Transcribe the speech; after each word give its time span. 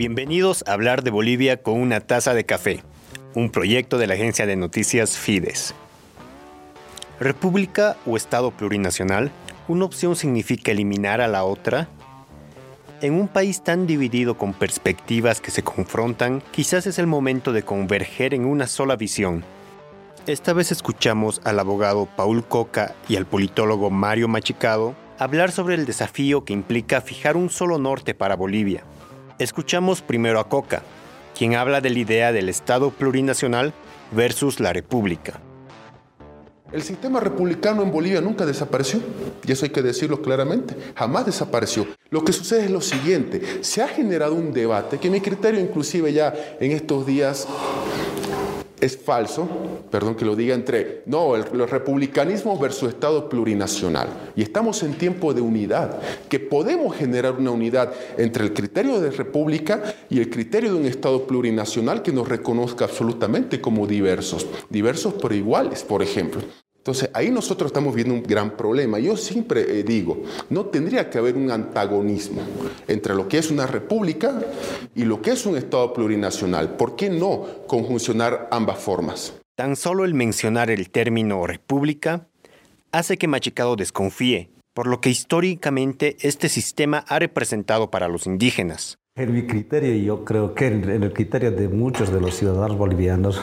Bienvenidos 0.00 0.64
a 0.66 0.72
hablar 0.72 1.04
de 1.04 1.10
Bolivia 1.10 1.62
con 1.62 1.78
una 1.78 2.00
taza 2.00 2.32
de 2.32 2.44
café, 2.44 2.82
un 3.34 3.50
proyecto 3.50 3.98
de 3.98 4.06
la 4.06 4.14
agencia 4.14 4.46
de 4.46 4.56
noticias 4.56 5.18
Fides. 5.18 5.74
República 7.18 7.98
o 8.06 8.16
Estado 8.16 8.50
plurinacional, 8.50 9.30
una 9.68 9.84
opción 9.84 10.16
significa 10.16 10.72
eliminar 10.72 11.20
a 11.20 11.28
la 11.28 11.44
otra. 11.44 11.86
En 13.02 13.12
un 13.12 13.28
país 13.28 13.62
tan 13.62 13.86
dividido 13.86 14.38
con 14.38 14.54
perspectivas 14.54 15.42
que 15.42 15.50
se 15.50 15.62
confrontan, 15.62 16.42
quizás 16.50 16.86
es 16.86 16.98
el 16.98 17.06
momento 17.06 17.52
de 17.52 17.62
converger 17.62 18.32
en 18.32 18.46
una 18.46 18.68
sola 18.68 18.96
visión. 18.96 19.44
Esta 20.26 20.54
vez 20.54 20.72
escuchamos 20.72 21.42
al 21.44 21.58
abogado 21.58 22.08
Paul 22.16 22.42
Coca 22.42 22.94
y 23.06 23.16
al 23.16 23.26
politólogo 23.26 23.90
Mario 23.90 24.28
Machicado 24.28 24.94
hablar 25.18 25.52
sobre 25.52 25.74
el 25.74 25.84
desafío 25.84 26.46
que 26.46 26.54
implica 26.54 27.02
fijar 27.02 27.36
un 27.36 27.50
solo 27.50 27.76
norte 27.76 28.14
para 28.14 28.34
Bolivia. 28.34 28.82
Escuchamos 29.40 30.02
primero 30.02 30.38
a 30.38 30.50
Coca, 30.50 30.82
quien 31.34 31.54
habla 31.54 31.80
de 31.80 31.88
la 31.88 31.98
idea 31.98 32.30
del 32.30 32.50
Estado 32.50 32.90
plurinacional 32.90 33.72
versus 34.12 34.60
la 34.60 34.74
República. 34.74 35.40
El 36.70 36.82
sistema 36.82 37.20
republicano 37.20 37.82
en 37.82 37.90
Bolivia 37.90 38.20
nunca 38.20 38.44
desapareció, 38.44 39.00
y 39.42 39.50
eso 39.50 39.64
hay 39.64 39.70
que 39.70 39.80
decirlo 39.80 40.20
claramente, 40.20 40.76
jamás 40.94 41.24
desapareció. 41.24 41.86
Lo 42.10 42.22
que 42.22 42.34
sucede 42.34 42.66
es 42.66 42.70
lo 42.70 42.82
siguiente, 42.82 43.64
se 43.64 43.82
ha 43.82 43.88
generado 43.88 44.34
un 44.34 44.52
debate 44.52 44.98
que 44.98 45.08
mi 45.08 45.22
criterio 45.22 45.58
inclusive 45.58 46.12
ya 46.12 46.34
en 46.60 46.72
estos 46.72 47.06
días 47.06 47.48
es 48.80 48.96
falso, 48.96 49.48
perdón 49.90 50.14
que 50.14 50.24
lo 50.24 50.34
diga 50.34 50.54
entre, 50.54 51.02
no, 51.06 51.36
el, 51.36 51.44
republicanismo 51.68 52.58
versus 52.58 52.90
Estado 52.90 53.28
plurinacional. 53.28 54.08
Y 54.36 54.42
estamos 54.42 54.82
en 54.82 54.94
tiempo 54.94 55.34
de 55.34 55.40
unidad, 55.40 56.00
que 56.28 56.40
podemos 56.40 56.96
generar 56.96 57.34
una 57.34 57.50
unidad 57.50 57.92
entre 58.16 58.44
el 58.44 58.54
criterio 58.54 59.00
de 59.00 59.10
república 59.10 59.82
y 60.08 60.20
el 60.20 60.30
criterio 60.30 60.72
de 60.72 60.80
un 60.80 60.86
Estado 60.86 61.26
plurinacional 61.26 62.02
que 62.02 62.12
nos 62.12 62.28
reconozca 62.28 62.86
absolutamente 62.86 63.60
como 63.60 63.86
diversos, 63.86 64.46
diversos 64.68 65.14
pero 65.20 65.34
iguales, 65.34 65.82
por 65.82 66.02
ejemplo. 66.02 66.40
Entonces, 66.80 67.10
ahí 67.12 67.30
nosotros 67.30 67.68
estamos 67.68 67.94
viendo 67.94 68.14
un 68.14 68.22
gran 68.22 68.56
problema. 68.56 68.98
Yo 68.98 69.14
siempre 69.14 69.80
eh, 69.80 69.82
digo, 69.82 70.22
no 70.48 70.64
tendría 70.64 71.10
que 71.10 71.18
haber 71.18 71.36
un 71.36 71.50
antagonismo 71.50 72.40
entre 72.88 73.14
lo 73.14 73.28
que 73.28 73.36
es 73.36 73.50
una 73.50 73.66
república 73.66 74.40
y 74.94 75.04
lo 75.04 75.20
que 75.20 75.32
es 75.32 75.44
un 75.44 75.58
Estado 75.58 75.92
plurinacional. 75.92 76.76
¿Por 76.78 76.96
qué 76.96 77.10
no 77.10 77.44
conjuncionar 77.66 78.48
ambas 78.50 78.78
formas? 78.78 79.34
Tan 79.56 79.76
solo 79.76 80.06
el 80.06 80.14
mencionar 80.14 80.70
el 80.70 80.88
término 80.88 81.46
república 81.46 82.28
hace 82.92 83.18
que 83.18 83.28
Machicado 83.28 83.76
desconfíe, 83.76 84.50
por 84.72 84.86
lo 84.86 85.02
que 85.02 85.10
históricamente 85.10 86.16
este 86.20 86.48
sistema 86.48 87.04
ha 87.08 87.18
representado 87.18 87.90
para 87.90 88.08
los 88.08 88.24
indígenas. 88.24 88.99
En 89.16 89.34
mi 89.34 89.44
criterio, 89.44 89.92
y 89.92 90.04
yo 90.04 90.24
creo 90.24 90.54
que 90.54 90.68
en 90.68 91.02
el 91.02 91.12
criterio 91.12 91.50
de 91.50 91.68
muchos 91.68 92.12
de 92.12 92.20
los 92.20 92.36
ciudadanos 92.36 92.78
bolivianos, 92.78 93.42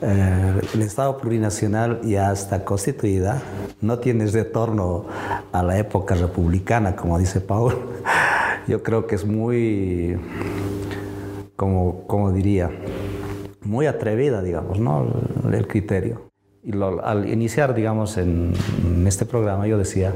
eh, 0.00 0.60
el 0.72 0.80
Estado 0.80 1.18
plurinacional 1.18 2.00
ya 2.02 2.32
está 2.32 2.64
constituida, 2.64 3.42
no 3.82 3.98
tiene 3.98 4.26
retorno 4.26 5.04
a 5.52 5.62
la 5.62 5.78
época 5.78 6.14
republicana, 6.14 6.96
como 6.96 7.18
dice 7.18 7.42
Paul. 7.42 7.74
Yo 8.66 8.82
creo 8.82 9.06
que 9.06 9.16
es 9.16 9.26
muy, 9.26 10.18
como, 11.56 12.06
como 12.06 12.32
diría, 12.32 12.70
muy 13.62 13.84
atrevida, 13.84 14.42
digamos, 14.42 14.80
¿no? 14.80 15.12
el, 15.52 15.66
criterio. 15.66 16.30
Y 16.64 16.72
al 17.02 17.28
iniciar, 17.28 17.74
digamos, 17.74 18.16
en, 18.16 18.54
en 18.82 19.06
este 19.06 19.26
programa, 19.26 19.68
yo 19.68 19.78
decía, 19.78 20.12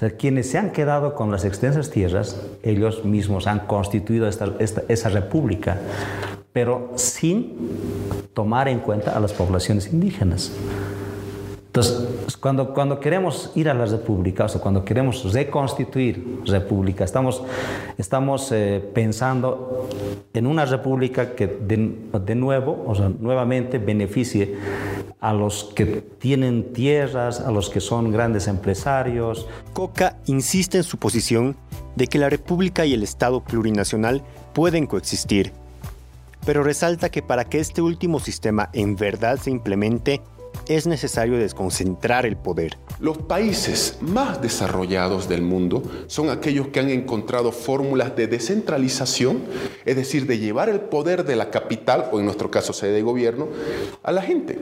sea, 0.00 0.16
quienes 0.16 0.50
se 0.50 0.58
han 0.58 0.72
quedado 0.72 1.14
con 1.14 1.30
las 1.30 1.44
extensas 1.44 1.90
tierras, 1.90 2.40
ellos 2.62 3.04
mismos 3.04 3.46
han 3.46 3.60
constituido 3.60 4.28
esa 4.28 5.08
república, 5.10 5.78
pero 6.52 6.92
sin 6.96 7.56
tomar 8.34 8.68
en 8.68 8.80
cuenta 8.80 9.16
a 9.16 9.20
las 9.20 9.32
poblaciones 9.32 9.92
indígenas. 9.92 10.52
Entonces, 11.70 12.36
cuando, 12.38 12.74
cuando 12.74 12.98
queremos 12.98 13.52
ir 13.54 13.68
a 13.68 13.74
la 13.74 13.86
república, 13.86 14.46
o 14.46 14.60
cuando 14.60 14.84
queremos 14.84 15.32
reconstituir 15.32 16.40
república, 16.44 17.04
estamos, 17.04 17.44
estamos 17.96 18.50
eh, 18.50 18.82
pensando 18.92 19.88
en 20.34 20.48
una 20.48 20.64
república 20.64 21.36
que 21.36 21.46
de, 21.46 21.94
de, 22.26 22.34
nuevo, 22.34 22.84
o 22.88 22.94
sea, 22.96 23.08
nuevamente 23.08 23.78
beneficie 23.78 24.56
a 25.20 25.32
los 25.32 25.64
que 25.74 25.86
tienen 26.18 26.72
tierras, 26.72 27.40
a 27.40 27.50
los 27.50 27.68
que 27.70 27.80
son 27.80 28.10
grandes 28.10 28.48
empresarios. 28.48 29.46
Coca 29.72 30.18
insiste 30.26 30.78
en 30.78 30.84
su 30.84 30.98
posición 30.98 31.56
de 31.96 32.06
que 32.06 32.18
la 32.18 32.30
república 32.30 32.86
y 32.86 32.94
el 32.94 33.02
Estado 33.02 33.42
plurinacional 33.42 34.22
pueden 34.54 34.86
coexistir, 34.86 35.52
pero 36.46 36.62
resalta 36.62 37.10
que 37.10 37.22
para 37.22 37.44
que 37.44 37.60
este 37.60 37.82
último 37.82 38.20
sistema 38.20 38.70
en 38.72 38.96
verdad 38.96 39.38
se 39.38 39.50
implemente, 39.50 40.22
es 40.68 40.86
necesario 40.86 41.36
desconcentrar 41.36 42.26
el 42.26 42.36
poder. 42.36 42.78
Los 42.98 43.18
países 43.18 43.98
más 44.00 44.40
desarrollados 44.42 45.28
del 45.28 45.42
mundo 45.42 45.82
son 46.06 46.30
aquellos 46.30 46.68
que 46.68 46.80
han 46.80 46.90
encontrado 46.90 47.50
fórmulas 47.50 48.14
de 48.14 48.26
descentralización, 48.26 49.42
es 49.84 49.96
decir, 49.96 50.26
de 50.26 50.38
llevar 50.38 50.68
el 50.68 50.80
poder 50.80 51.24
de 51.24 51.36
la 51.36 51.50
capital, 51.50 52.08
o 52.12 52.18
en 52.18 52.26
nuestro 52.26 52.50
caso 52.50 52.72
sede 52.72 52.92
de 52.92 53.02
gobierno, 53.02 53.48
a 54.02 54.12
la 54.12 54.22
gente 54.22 54.58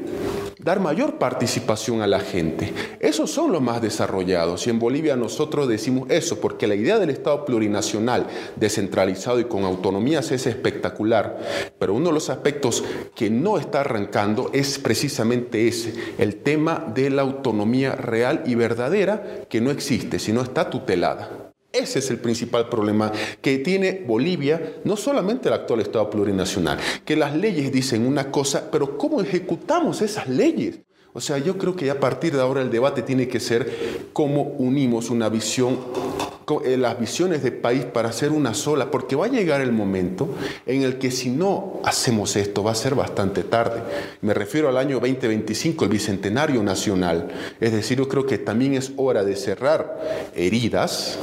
dar 0.59 0.81
mayor 0.81 1.19
participación 1.19 2.03
a 2.03 2.07
la 2.07 2.21
gente. 2.21 2.73
Esos 3.01 3.31
son 3.31 3.53
los 3.53 3.63
más 3.63 3.81
desarrollados 3.81 4.67
y 4.67 4.71
en 4.71 4.79
Bolivia 4.79 5.17
nosotros 5.17 5.69
decimos 5.69 6.11
eso 6.11 6.41
porque 6.41 6.67
la 6.67 6.75
idea 6.75 6.99
del 6.99 7.11
Estado 7.11 7.45
plurinacional, 7.45 8.27
descentralizado 8.57 9.41
y 9.41 9.45
con 9.45 9.65
autonomías 9.65 10.31
es 10.31 10.47
espectacular, 10.47 11.39
pero 11.79 11.95
uno 11.95 12.09
de 12.09 12.15
los 12.15 12.31
aspectos 12.31 12.85
que 13.15 13.31
no 13.31 13.59
está 13.59 13.81
arrancando 13.81 14.51
es 14.53 14.79
precisamente 14.79 15.69
ese, 15.69 15.95
el 16.19 16.37
tema 16.37 16.85
de 16.95 17.11
la 17.11 17.23
autonomía 17.23 17.93
real 17.93 18.43
y 18.47 18.55
verdadera 18.55 19.47
que 19.49 19.61
no 19.61 19.71
existe, 19.71 20.19
sino 20.19 20.43
está 20.43 20.71
tutelada. 20.71 21.47
Ese 21.73 21.99
es 21.99 22.11
el 22.11 22.19
principal 22.19 22.69
problema 22.71 23.12
que 23.43 23.59
tiene 23.59 24.05
Bolivia, 24.06 24.77
no 24.84 24.97
solamente 24.97 25.49
el 25.49 25.55
actual 25.55 25.81
Estado 25.81 26.09
plurinacional, 26.09 26.79
que 27.05 27.15
las 27.15 27.37
leyes 27.37 27.71
dicen 27.71 28.06
una 28.06 28.31
cosa, 28.31 28.71
pero 28.71 28.97
¿cómo 28.97 29.21
ejecutamos 29.21 30.01
esas 30.01 30.28
leyes? 30.28 30.81
O 31.12 31.21
sea, 31.21 31.37
yo 31.37 31.59
creo 31.59 31.77
que 31.77 31.91
a 31.91 32.01
partir 32.01 32.34
de 32.34 32.41
ahora 32.41 32.62
el 32.62 32.71
debate 32.71 33.03
tiene 33.03 33.28
que 33.28 33.39
ser 33.39 34.09
cómo 34.15 34.43
unimos 34.43 35.11
una 35.11 35.28
visión 35.28 35.78
las 36.78 36.98
visiones 36.98 37.42
de 37.42 37.53
país 37.53 37.84
para 37.84 38.09
hacer 38.09 38.31
una 38.31 38.54
sola, 38.54 38.91
porque 38.91 39.16
va 39.16 39.26
a 39.26 39.28
llegar 39.28 39.60
el 39.60 39.72
momento 39.72 40.34
en 40.66 40.82
el 40.82 40.98
que 40.98 41.10
si 41.10 41.31
no 41.31 41.81
hacemos 41.84 42.36
esto 42.36 42.62
va 42.62 42.72
a 42.72 42.75
ser 42.75 42.94
bastante 42.94 43.42
tarde. 43.42 43.82
Me 44.22 44.34
refiero 44.34 44.69
al 44.69 44.76
año 44.76 45.00
2025, 45.00 45.84
el 45.84 45.91
Bicentenario 45.91 46.62
Nacional. 46.62 47.28
Es 47.60 47.72
decir, 47.72 47.98
yo 47.98 48.09
creo 48.09 48.26
que 48.26 48.38
también 48.38 48.75
es 48.75 48.92
hora 48.97 49.25
de 49.25 49.36
cerrar 49.36 50.31
heridas 50.34 51.19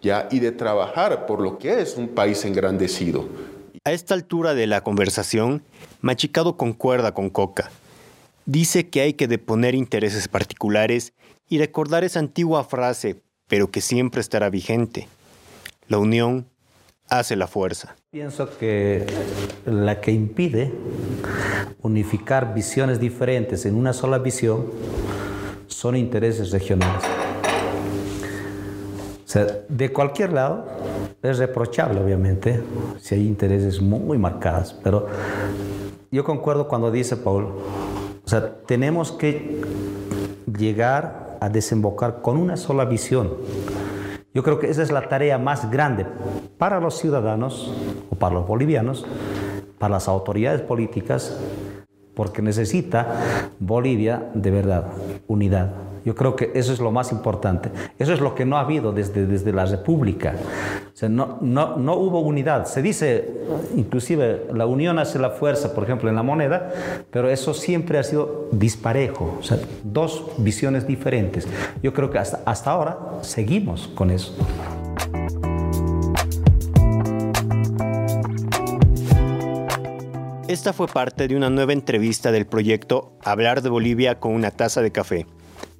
¿ya? 0.00 0.28
y 0.30 0.40
de 0.40 0.52
trabajar 0.52 1.26
por 1.26 1.40
lo 1.40 1.58
que 1.58 1.80
es 1.80 1.96
un 1.96 2.08
país 2.08 2.44
engrandecido. 2.44 3.26
A 3.84 3.92
esta 3.92 4.14
altura 4.14 4.54
de 4.54 4.66
la 4.66 4.82
conversación, 4.82 5.62
Machicado 6.00 6.56
concuerda 6.56 7.14
con 7.14 7.30
Coca. 7.30 7.70
Dice 8.46 8.88
que 8.88 9.00
hay 9.00 9.14
que 9.14 9.28
deponer 9.28 9.74
intereses 9.74 10.28
particulares 10.28 11.12
y 11.48 11.58
recordar 11.58 12.04
esa 12.04 12.18
antigua 12.18 12.64
frase, 12.64 13.22
pero 13.52 13.70
que 13.70 13.82
siempre 13.82 14.22
estará 14.22 14.48
vigente. 14.48 15.08
La 15.86 15.98
unión 15.98 16.46
hace 17.10 17.36
la 17.36 17.46
fuerza. 17.46 17.96
Pienso 18.10 18.48
que 18.56 19.04
la 19.66 20.00
que 20.00 20.10
impide 20.10 20.72
unificar 21.82 22.54
visiones 22.54 22.98
diferentes 22.98 23.66
en 23.66 23.74
una 23.74 23.92
sola 23.92 24.16
visión 24.20 24.70
son 25.66 25.96
intereses 25.96 26.50
regionales. 26.50 27.02
O 29.22 29.28
sea, 29.28 29.46
de 29.68 29.92
cualquier 29.92 30.32
lado 30.32 30.66
es 31.22 31.36
reprochable, 31.36 32.00
obviamente, 32.00 32.58
si 33.02 33.16
hay 33.16 33.26
intereses 33.26 33.82
muy 33.82 34.16
marcados, 34.16 34.74
pero 34.82 35.08
yo 36.10 36.24
concuerdo 36.24 36.68
cuando 36.68 36.90
dice 36.90 37.18
Paul, 37.18 37.44
o 38.24 38.28
sea, 38.28 38.62
tenemos 38.64 39.12
que 39.12 39.60
llegar 40.56 41.21
a 41.42 41.48
desembocar 41.48 42.22
con 42.22 42.36
una 42.36 42.56
sola 42.56 42.84
visión. 42.84 43.32
Yo 44.32 44.44
creo 44.44 44.60
que 44.60 44.70
esa 44.70 44.80
es 44.80 44.92
la 44.92 45.08
tarea 45.08 45.38
más 45.38 45.72
grande 45.72 46.06
para 46.56 46.78
los 46.78 46.98
ciudadanos 46.98 47.74
o 48.10 48.14
para 48.14 48.36
los 48.36 48.46
bolivianos, 48.46 49.04
para 49.76 49.94
las 49.94 50.06
autoridades 50.06 50.60
políticas, 50.60 51.36
porque 52.14 52.42
necesita 52.42 53.50
Bolivia 53.58 54.30
de 54.34 54.50
verdad 54.52 54.84
unidad. 55.26 55.72
Yo 56.04 56.14
creo 56.14 56.36
que 56.36 56.50
eso 56.54 56.72
es 56.72 56.80
lo 56.80 56.90
más 56.90 57.12
importante. 57.12 57.70
Eso 57.98 58.12
es 58.12 58.20
lo 58.20 58.34
que 58.34 58.44
no 58.44 58.56
ha 58.56 58.60
habido 58.60 58.92
desde, 58.92 59.26
desde 59.26 59.52
la 59.52 59.66
República. 59.66 60.34
O 60.92 60.96
sea, 60.96 61.08
no, 61.08 61.38
no, 61.40 61.76
no 61.76 61.94
hubo 61.94 62.20
unidad. 62.20 62.66
Se 62.66 62.82
dice, 62.82 63.30
inclusive, 63.76 64.46
la 64.52 64.66
unión 64.66 64.98
hace 64.98 65.18
la 65.18 65.30
fuerza, 65.30 65.74
por 65.74 65.84
ejemplo, 65.84 66.08
en 66.08 66.16
la 66.16 66.22
moneda, 66.22 66.72
pero 67.10 67.28
eso 67.28 67.54
siempre 67.54 67.98
ha 67.98 68.02
sido 68.02 68.48
disparejo. 68.52 69.36
O 69.40 69.42
sea, 69.42 69.58
dos 69.84 70.26
visiones 70.38 70.86
diferentes. 70.86 71.46
Yo 71.82 71.92
creo 71.92 72.10
que 72.10 72.18
hasta, 72.18 72.40
hasta 72.44 72.70
ahora 72.70 72.98
seguimos 73.22 73.88
con 73.88 74.10
eso. 74.10 74.34
Esta 80.52 80.74
fue 80.74 80.86
parte 80.86 81.28
de 81.28 81.34
una 81.34 81.48
nueva 81.48 81.72
entrevista 81.72 82.30
del 82.30 82.44
proyecto 82.44 83.16
Hablar 83.24 83.62
de 83.62 83.70
Bolivia 83.70 84.20
con 84.20 84.34
una 84.34 84.50
taza 84.50 84.82
de 84.82 84.92
café, 84.92 85.26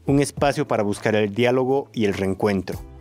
un 0.07 0.21
espacio 0.21 0.67
para 0.67 0.83
buscar 0.83 1.15
el 1.15 1.35
diálogo 1.35 1.89
y 1.93 2.05
el 2.05 2.15
reencuentro 2.15 2.92